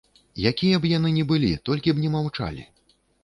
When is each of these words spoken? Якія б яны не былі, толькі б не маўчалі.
Якія 0.51 0.79
б 0.85 0.89
яны 0.91 1.11
не 1.17 1.25
былі, 1.33 1.51
толькі 1.71 1.93
б 1.97 2.03
не 2.05 2.09
маўчалі. 2.17 2.67